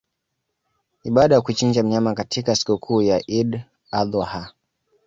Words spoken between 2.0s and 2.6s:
katika